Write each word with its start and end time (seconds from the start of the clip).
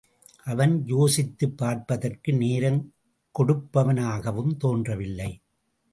அவன் 0.43 0.85
யோசித்துப் 0.85 1.57
பார்ப்பதற்கு 1.57 2.33
நேரம் 2.33 2.93
கொடுப்பவனாகவும் 3.39 4.57
தோன்றவில்லை. 4.57 5.41